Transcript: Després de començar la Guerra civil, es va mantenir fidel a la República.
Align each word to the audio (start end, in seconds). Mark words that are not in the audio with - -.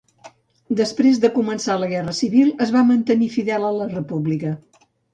Després 0.79 1.19
de 1.25 1.31
començar 1.35 1.77
la 1.83 1.91
Guerra 1.93 2.15
civil, 2.23 2.51
es 2.67 2.75
va 2.79 2.85
mantenir 2.95 3.31
fidel 3.39 3.71
a 3.71 3.75
la 3.81 3.93
República. 3.97 4.61